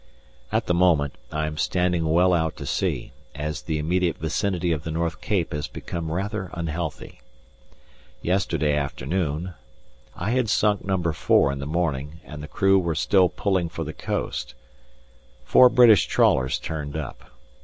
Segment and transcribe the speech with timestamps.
[0.51, 4.83] At the moment I am standing well out to sea, as the immediate vicinity of
[4.83, 7.21] the North Cape has become rather unhealthy.
[8.19, 9.53] Yesterday afternoon
[10.15, 13.83] (I had sunk number four in the morning, and the crew were still pulling for
[13.83, 14.55] the coast)
[15.45, 17.25] four British trawlers turned up.